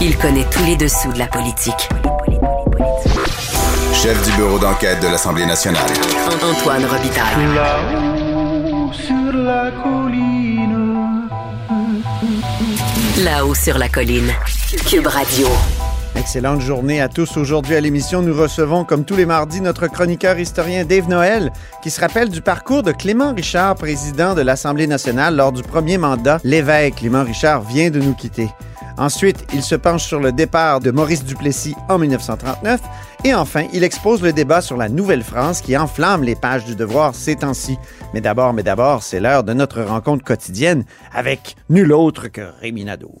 [0.00, 1.88] Il connaît tous les dessous de la politique.
[3.92, 5.90] Chef du bureau d'enquête de l'Assemblée nationale.
[6.40, 7.34] Antoine Robitaille.
[7.52, 11.28] Là-haut sur la colline.
[13.24, 14.32] Là-haut sur la colline.
[14.86, 15.48] Cube Radio.
[16.14, 17.36] Excellente journée à tous.
[17.36, 21.90] Aujourd'hui à l'émission, nous recevons, comme tous les mardis, notre chroniqueur historien Dave Noël, qui
[21.90, 26.38] se rappelle du parcours de Clément Richard, président de l'Assemblée nationale lors du premier mandat.
[26.44, 28.48] L'évêque Clément Richard vient de nous quitter.
[28.98, 32.80] Ensuite, il se penche sur le départ de Maurice Duplessis en 1939.
[33.24, 37.14] Et enfin, il expose le débat sur la Nouvelle-France qui enflamme les pages du devoir
[37.14, 37.78] ces temps-ci.
[38.12, 42.84] Mais d'abord, mais d'abord, c'est l'heure de notre rencontre quotidienne avec nul autre que Rémi
[42.84, 43.20] Nadeau.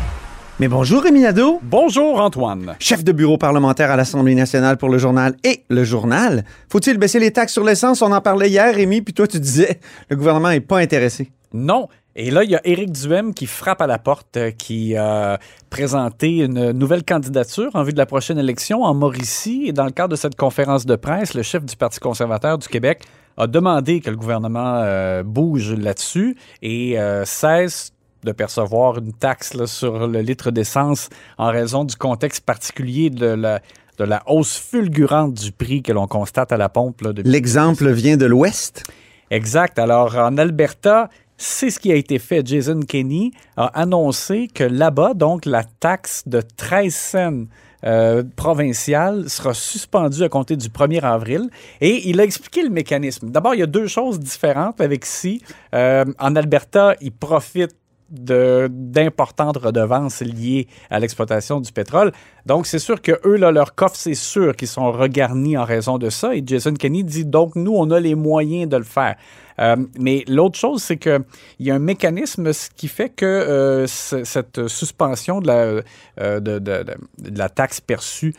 [0.61, 1.59] Mais bonjour Rémi Nadeau.
[1.63, 2.75] Bonjour, Antoine.
[2.77, 6.45] Chef de bureau parlementaire à l'Assemblée nationale pour le journal et le journal.
[6.69, 8.03] Faut-il baisser les taxes sur l'essence?
[8.03, 9.79] On en parlait hier, Rémi, puis toi, tu disais
[10.11, 11.31] le gouvernement n'est pas intéressé.
[11.51, 11.87] Non.
[12.15, 15.39] Et là, il y a Éric Duhem qui frappe à la porte, euh, qui a
[15.71, 19.63] présenté une nouvelle candidature en vue de la prochaine élection en Mauricie.
[19.65, 22.67] Et dans le cadre de cette conférence de presse, le chef du Parti conservateur du
[22.67, 23.01] Québec
[23.35, 29.53] a demandé que le gouvernement euh, bouge là-dessus et euh, cesse de percevoir une taxe
[29.53, 33.61] là, sur le litre d'essence en raison du contexte particulier de la,
[33.97, 37.01] de la hausse fulgurante du prix que l'on constate à la pompe.
[37.23, 38.83] L'exemple vient de l'Ouest.
[39.29, 39.79] Exact.
[39.79, 42.45] Alors, en Alberta, c'est ce qui a été fait.
[42.45, 47.45] Jason Kenney a annoncé que là-bas, donc, la taxe de 13 cents
[47.83, 51.49] euh, provinciale sera suspendue à compter du 1er avril.
[51.79, 53.31] Et il a expliqué le mécanisme.
[53.31, 55.41] D'abord, il y a deux choses différentes avec ici.
[55.73, 57.75] Euh, en Alberta, ils profitent
[58.11, 62.11] d'importantes redevances liées à l'exploitation du pétrole.
[62.45, 65.97] Donc, c'est sûr que eux, là, leur coffre, c'est sûr qu'ils sont regarnis en raison
[65.97, 66.35] de ça.
[66.35, 69.15] Et Jason Kenney dit donc, nous, on a les moyens de le faire.
[69.59, 71.23] Euh, mais l'autre chose, c'est qu'il
[71.59, 75.81] y a un mécanisme qui fait que euh, cette suspension de la,
[76.19, 78.33] euh, taxe perçue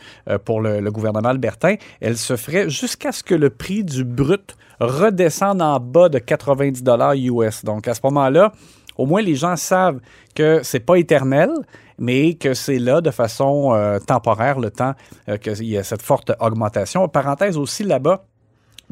[0.45, 5.61] pour le, gouvernement albertain, elle se ferait jusqu'à ce que le prix du brut redescende
[5.61, 7.63] en bas de 90 dollars US.
[7.63, 8.51] Donc, à ce moment-là,
[8.97, 9.99] au moins les gens savent
[10.35, 11.49] que c'est pas éternel,
[11.97, 14.93] mais que c'est là de façon euh, temporaire le temps
[15.29, 17.07] euh, qu'il y a cette forte augmentation.
[17.07, 18.25] Parenthèse aussi là-bas.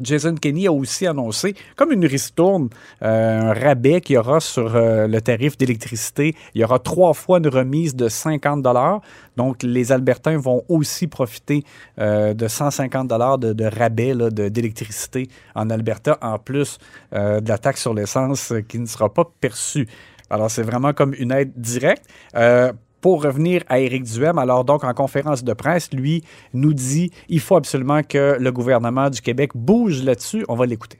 [0.00, 2.68] Jason Kenney a aussi annoncé, comme une ristourne,
[3.02, 6.34] euh, un rabais qu'il y aura sur euh, le tarif d'électricité.
[6.54, 8.66] Il y aura trois fois une remise de 50
[9.36, 11.64] Donc, les Albertains vont aussi profiter
[11.98, 14.14] euh, de 150 de, de rabais
[14.50, 16.78] d'électricité en Alberta, en plus
[17.12, 19.86] de la taxe sur l'essence qui ne sera pas perçue.
[20.30, 22.04] Alors, c'est vraiment comme une aide directe.
[23.02, 26.22] Pour revenir à Éric Duhem, alors donc en conférence de presse, lui
[26.54, 30.44] nous dit il faut absolument que le gouvernement du Québec bouge là-dessus.
[30.48, 30.98] On va l'écouter.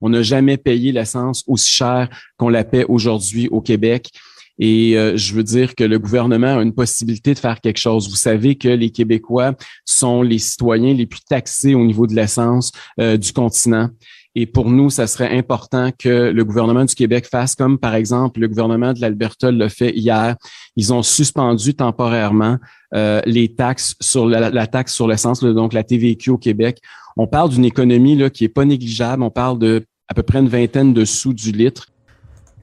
[0.00, 4.10] On n'a jamais payé l'essence aussi cher qu'on la paie aujourd'hui au Québec.
[4.58, 8.08] Et euh, je veux dire que le gouvernement a une possibilité de faire quelque chose.
[8.08, 9.54] Vous savez que les Québécois
[9.84, 12.70] sont les citoyens les plus taxés au niveau de l'essence
[13.00, 13.88] euh, du continent.
[14.34, 18.40] Et pour nous, ça serait important que le gouvernement du Québec fasse comme, par exemple,
[18.40, 20.36] le gouvernement de l'Alberta l'a fait hier.
[20.76, 22.58] Ils ont suspendu temporairement
[22.94, 26.78] euh, les taxes sur la, taxe sur l'essence, donc la TVQ au Québec.
[27.16, 29.22] On parle d'une économie là, qui est pas négligeable.
[29.22, 31.88] On parle de à peu près une vingtaine de sous du litre.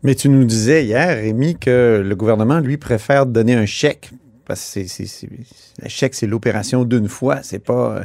[0.04, 4.12] Mais tu nous disais hier, Rémi, que le gouvernement, lui, préfère donner un chèque.
[4.46, 5.28] Parce que c'est-
[5.82, 7.44] le chèque, c'est l'opération d'une fois.
[7.44, 8.04] C'est pas, euh,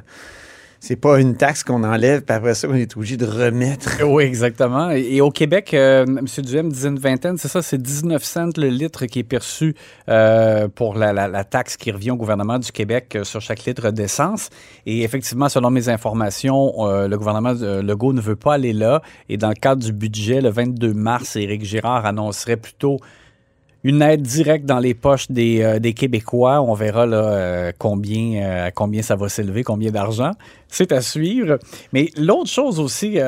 [0.84, 3.90] c'est pas une taxe qu'on enlève, puis après ça, on est obligé de remettre.
[4.04, 4.90] Oui, exactement.
[4.90, 6.26] Et, au Québec, euh, M.
[6.38, 9.74] Duhem disait une vingtaine, c'est ça, c'est 19 cents le litre qui est perçu
[10.10, 14.50] euh, pour la, taxe qui revient au gouvernement du Québec euh, sur chaque litre d'essence.
[14.84, 19.00] Et effectivement, selon mes informations, le gouvernement Legault ne veut pas aller là.
[19.30, 22.98] Et dans le cadre du budget, le 22 mars, Éric Girard annoncerait plutôt
[23.84, 26.62] une aide directe dans les poches des, euh, des Québécois.
[26.62, 30.30] On verra là, euh, combien, euh, combien ça va s'élever, combien d'argent.
[30.68, 31.58] C'est à suivre.
[31.92, 33.18] Mais l'autre chose aussi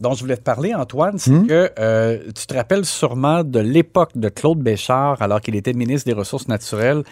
[0.00, 1.46] dont je voulais te parler, Antoine, c'est Hmm?
[1.46, 6.14] que tu te rappelles sûrement de l'époque de Claude Béchard, alors qu'il était ministre des
[6.16, 7.02] Ressources naturelles.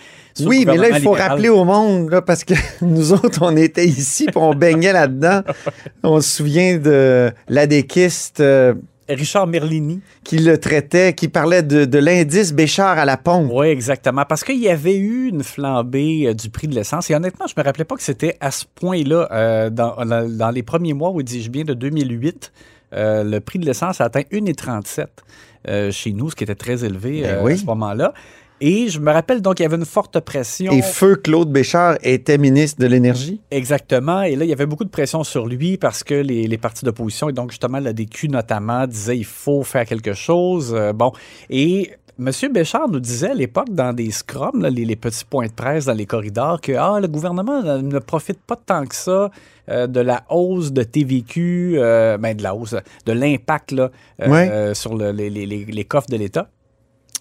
[0.41, 1.31] Oui, mais là, il faut libéral.
[1.33, 5.43] rappeler au monde, là, parce que nous autres, on était ici, puis on baignait là-dedans.
[6.03, 8.43] On se souvient de l'adéquiste
[9.09, 10.01] Richard Merlini.
[10.25, 13.51] qui le traitait, qui parlait de, de l'indice Béchard à la pompe.
[13.53, 14.25] Oui, exactement.
[14.29, 17.11] Parce qu'il y avait eu une flambée euh, du prix de l'essence.
[17.11, 19.29] Et honnêtement, je me rappelais pas que c'était à ce point-là.
[19.33, 22.53] euh, dans, dans- les premiers mois, ou dis-je bien, de 2008,
[22.95, 25.07] euh, le prix de l'essence a atteint 1,37
[25.69, 27.53] euh, chez nous, ce qui était très élevé Ben oui.
[27.55, 28.13] à ce moment-là.
[28.61, 30.73] Et je me rappelle donc qu'il y avait une forte pression.
[30.73, 33.41] Et feu Claude Béchard était ministre de l'Énergie?
[33.51, 34.23] Exactement.
[34.23, 36.85] Et là, il y avait beaucoup de pression sur lui parce que les, les partis
[36.85, 40.73] d'opposition, et donc justement la DQ notamment, disaient il faut faire quelque chose.
[40.75, 41.13] Euh, bon.
[41.51, 42.31] Et M.
[42.53, 45.87] Béchard nous disait à l'époque, dans des scrums, là, les, les petits points de presse
[45.87, 49.31] dans les corridors, que ah, le gouvernement ne, profite pas tant que ça
[49.69, 53.91] euh, de la hausse de TVQ, euh, ben, de la hausse, de l'impact là,
[54.23, 54.75] euh, Ouais.
[54.75, 56.49] sur le- les, les- les- les coffres de l'État.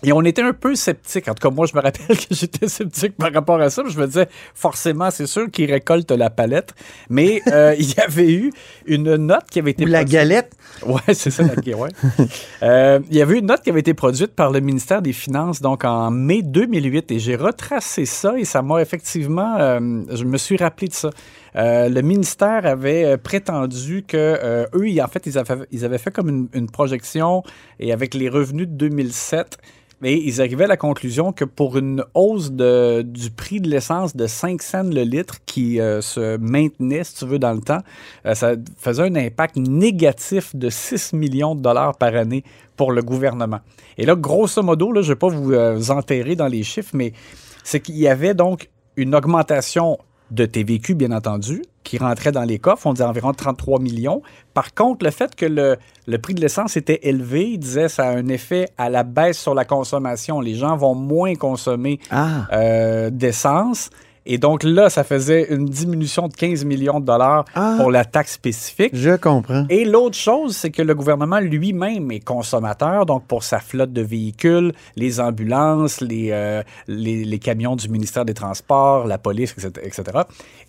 [0.03, 1.27] Et on était un peu sceptiques.
[1.29, 3.83] En tout cas, moi, je me rappelle que j'étais sceptique par rapport à ça.
[3.87, 6.73] Je me disais, forcément, c'est sûr qu'ils récoltent la palette.
[7.09, 8.51] Mais euh, il y avait eu
[8.85, 10.51] une note qui avait été Ou la produite- galette.
[10.85, 11.89] Ouais, c'est ça, la ouais.
[12.63, 15.61] Euh, il y avait une note qui avait été produite par le ministère des Finances,
[15.61, 19.79] donc en mai 2008, et j'ai retracé ça et ça m'a effectivement, euh,
[20.11, 21.09] je me suis rappelé de ça.
[21.55, 25.97] Euh, le ministère avait prétendu que euh, eux, ils- en fait, ils avaient, ils avaient
[25.97, 27.43] fait comme une, une projection
[27.79, 29.57] et avec les revenus de 2007.
[30.03, 34.15] Mais ils arrivaient à la conclusion que pour une hausse de- du prix de l'essence
[34.17, 37.79] de 5 cents le litre qui euh, se maintenait, si tu veux, dans le temps,
[38.25, 42.43] euh, ça faisait un impact négatif de 6 millions de dollars par année
[42.75, 43.59] pour le gouvernement.
[43.97, 46.91] Et là, grosso modo, là, je ne vais pas vous euh, enterrer dans les chiffres,
[46.93, 47.13] mais
[47.63, 49.97] c'est qu'il y avait donc une augmentation
[50.31, 52.87] de TVQ, bien entendu, qui rentrait dans les coffres.
[52.87, 54.21] On disait environ 33 millions.
[54.53, 55.77] Par contre, le fait que le,
[56.07, 59.37] le prix de l'essence était élevé, il disait ça a un effet à la baisse
[59.39, 60.39] sur la consommation.
[60.41, 62.47] Les gens vont moins consommer Ah.
[62.53, 63.89] euh, d'essence.
[64.25, 67.75] Et donc là, ça faisait une diminution de 15 millions de dollars Ah.
[67.79, 68.91] pour la taxe spécifique.
[68.95, 69.65] Je comprends.
[69.69, 74.01] Et l'autre chose, c'est que le gouvernement lui-même est consommateur, donc pour sa flotte de
[74.01, 79.71] véhicules, les ambulances, les, euh, les, les camions du ministère des Transports, la police, etc.
[79.83, 80.03] etc.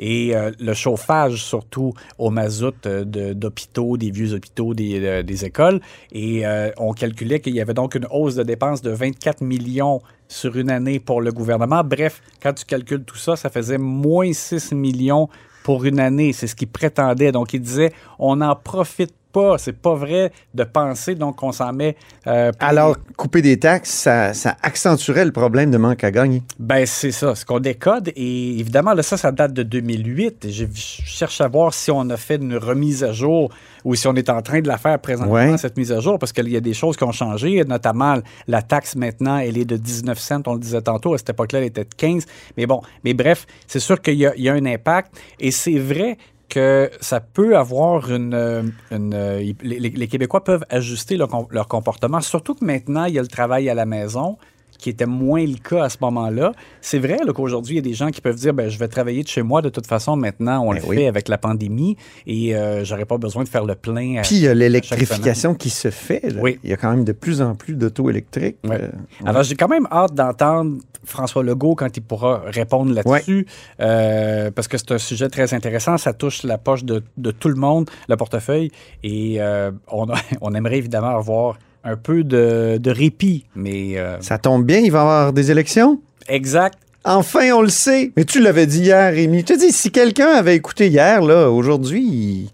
[0.00, 5.22] Et euh, le chauffage, surtout au mazout euh, de- d'hôpitaux, des vieux hôpitaux, des, euh,
[5.22, 5.80] des écoles.
[6.12, 6.42] Et
[6.78, 10.00] on calculait qu'il y avait donc une hausse de dépenses de 24 millions
[10.34, 11.82] sur une année pour le gouvernement.
[11.84, 15.28] Bref, quand tu calcules tout ça, ça faisait moins 6 millions
[15.62, 16.32] pour une année.
[16.32, 17.31] C'est ce qu'il prétendait.
[17.31, 19.58] Donc, il disait, on n'en profite pas.
[19.58, 21.96] C'est pas vrai de penser donc qu'on s'en met.
[22.26, 26.42] euh, Alors, couper des taxes, ça, ça accentuerait le problème de manque à gagner.
[26.58, 28.10] Ben, c'est ça, ce qu'on décode.
[28.16, 30.44] Et évidemment, là, ça, ça date de 2008.
[30.46, 33.50] Et Je cherche à voir si on a fait une remise à jour
[33.84, 35.58] ou si on est en train de la faire présentement, Ouais.
[35.58, 38.16] cette mise à jour, parce qu'il y a des choses qui ont changé, notamment
[38.46, 41.58] la taxe maintenant, elle est de 19 cents, on le disait tantôt, à cette époque-là,
[41.58, 42.25] elle était de 15.
[42.56, 45.12] Mais bon, mais bref, c'est sûr qu'il y, y a un impact.
[45.38, 46.16] Et c'est vrai
[46.49, 48.35] que ça peut avoir une...
[48.35, 53.19] euh, une, euh, les, Québécois peuvent ajuster leur, leur comportement, surtout que maintenant, il y
[53.19, 54.37] a le travail à la maison
[54.84, 56.52] qui était moins le cas à ce moment-là.
[56.82, 59.22] C'est vrai qu'aujourd'hui, il y a des gens qui peuvent dire ben, je vais travailler
[59.22, 60.14] de chez moi de toute façon.
[60.14, 60.96] Maintenant, on Ben le oui.
[60.96, 64.19] fait avec la pandémie et euh, j'aurais pas besoin de faire le plein.
[64.19, 66.20] à- Puis il y a l'électrification qui se fait.
[66.31, 66.41] là.
[66.43, 66.58] Oui.
[66.62, 68.56] Il y a quand même de plus en plus d'auto électriques.
[68.64, 68.79] Ouais.
[68.82, 68.88] Euh,
[69.24, 73.46] Alors, j'ai quand même hâte d'entendre François Legault quand il pourra répondre là-dessus,
[73.81, 75.96] euh, parce que c'est un sujet très intéressant.
[75.98, 78.70] Ça touche la poche de, de tout le monde, le portefeuille,
[79.03, 84.17] et euh, on, a- on aimerait évidemment avoir un peu de, de répit, mais euh,
[84.20, 86.00] ça tombe bien, il va y avoir des élections?
[86.29, 86.79] exact.
[87.06, 88.12] Enfin, on le sait.
[88.17, 89.41] Mais tu l'avais dit hier, Rémi.
[89.41, 92.48] Je te dis, si quelqu'un avait écouté hier, là, aujourd'hui, il,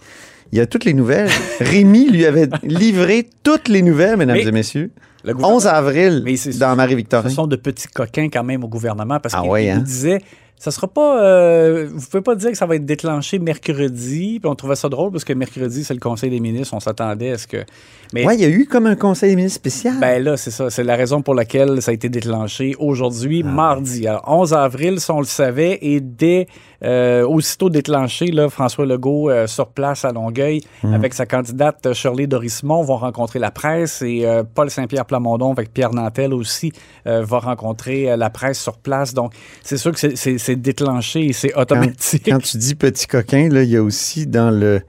[0.50, 1.28] il y a toutes les nouvelles.
[1.60, 4.90] Rémi lui avait livré toutes les nouvelles, mesdames Mais et messieurs.
[5.22, 7.28] Le gouvernement- 11 avril, Mais c'est- dans Ce Marie-Victorin.
[7.28, 9.78] sont de petits coquins quand même au gouvernement parce Ah qu'il ouais, hein?
[9.78, 10.20] disait
[10.60, 14.48] ça sera pas euh, vous pouvez pas dire que ça va être déclenché mercredi puis
[14.50, 17.38] on trouvait ça drôle parce que mercredi c'est le conseil des ministres on s'attendait à
[17.38, 17.64] ce que
[18.12, 19.94] mais Ouais, il y a eu comme un conseil des ministres spécial.
[20.00, 23.48] ben là c'est ça c'est la raison pour laquelle ça a été déclenché aujourd'hui Ah
[23.50, 26.46] mardi Alors, 11 avril si on le savait et dès
[26.82, 30.94] euh, aussitôt déclenché là François Legault euh, sur place à Longueuil Hum.
[30.94, 35.52] avec sa candidate euh, Shirley Dorismont vont rencontrer la presse et euh, Paul Saint-Pierre Plamondon
[35.52, 36.72] avec Pierre Nantel aussi
[37.04, 39.32] va rencontrer la presse sur place donc
[39.62, 43.62] c'est sûr que c'est- déclenché et c'est quand, automatique quand tu dis petit coquin, là,
[43.62, 44.80] il y a aussi dans le,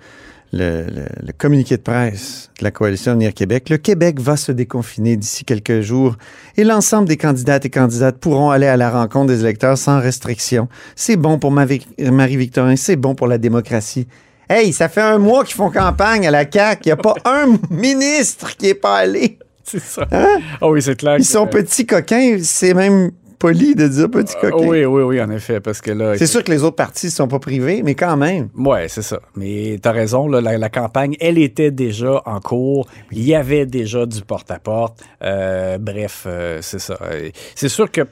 [0.53, 3.69] le, le- le communiqué de presse de la coalition Avenir Québec.
[3.69, 6.15] Le Québec va se déconfiner d'ici quelques jours
[6.57, 10.67] et l'ensemble des candidates et candidates pourront aller à la rencontre des électeurs sans restriction.
[10.95, 14.07] C'est bon pour Marie-Victorin, c'est bon pour la démocratie.
[14.49, 16.81] Hey, ça fait un mois qu'ils font campagne à la CAQ.
[16.83, 19.39] Il n'y a pas un ministre qui est pas allé.
[19.63, 20.05] C'est ça.
[20.11, 21.15] Ah oui, c'est clair.
[21.17, 22.37] Ils que- sont petits coquins.
[22.43, 24.67] C'est même poli de dire petits Ah coquins.
[24.67, 26.17] oui, oui, oui, en effet, parce que là.
[26.17, 28.49] C'est sûr que les autres partis ne sont pas privés, mais quand même.
[28.55, 29.19] Ouais, c'est ça.
[29.35, 32.87] Mais t'as raison, là, la, la campagne, elle était déjà en cours.
[33.11, 35.03] Il y avait déjà du porte-à-porte.
[35.23, 36.97] Euh, bref, euh, c'est ça.
[37.01, 38.05] Euh, C'est sûr que euh,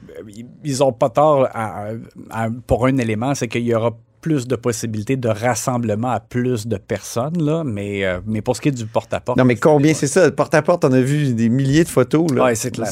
[0.64, 1.86] ils ont pas tort à-
[2.30, 6.66] à- pour un élément, c'est qu'il y aura plus de possibilités de rassemblement à plus
[6.66, 9.38] de personnes, là, mais, euh, mais pour ce qui est du porte-à-porte.
[9.38, 10.30] Non, mais combien c'est ça?
[10.30, 12.26] Porte-à-porte, on a vu des milliers de photos.
[12.30, 12.88] Oui, c'est clair.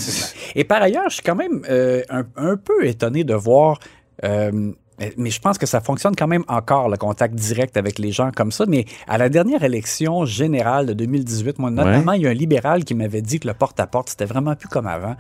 [0.55, 3.79] Et par ailleurs, je suis quand même euh, un, un peu étonné de voir.
[4.25, 4.73] euh,
[5.17, 8.31] mais je pense que ça fonctionne quand même encore, le contact direct avec les gens
[8.35, 8.65] comme ça.
[8.67, 12.85] Mais à la dernière élection générale de 2018, moi, notamment, il y a un libéral
[12.85, 15.15] qui m'avait dit que le porte-à-porte, c'était vraiment plus comme avant.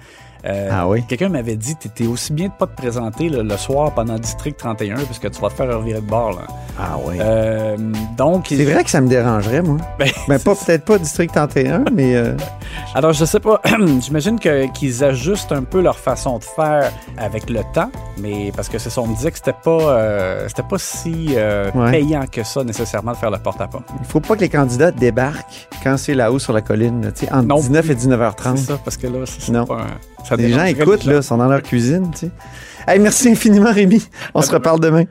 [0.44, 1.02] Euh, Ah oui?
[1.08, 4.56] Quelqu'un m'avait dit T'es aussi bien de pas te présenter là, le soir pendant District
[4.56, 6.30] 31 parce que tu vas te faire revirer de bord.
[6.30, 6.46] Là.
[6.78, 7.16] Ah oui.
[7.20, 7.76] Euh,
[8.16, 9.78] donc, c'est vrai que ça me dérangerait, moi.
[9.98, 12.14] Ben, Ben, pas, peut-être pas District 31, mais.
[12.14, 12.36] euh,
[12.94, 13.60] Alors, je sais pas.
[14.00, 18.68] J'imagine que- qu'ils ajustent un peu leur façon de faire avec le temps, mais parce
[18.68, 21.90] que c'est ça, on me disait que c'était pas, euh, c'était pas si euh, Ouais.
[21.92, 23.84] payant que ça nécessairement de faire le porte-à-porte.
[24.00, 27.26] Il faut pas que les candidats débarquent quand c'est là-haut sur la colline, là, tu
[27.26, 28.56] sais, entre Non 19 et C'est 19h30.
[28.58, 29.64] ça, parce que là, c'est c'est Non.
[29.66, 31.16] pas un- ça Les gens écoutent, les gens.
[31.16, 32.30] là, sont dans leur cuisine, tu sais.
[32.86, 34.06] Hey, merci infiniment, Rémi.
[34.34, 35.04] On se reparle demain.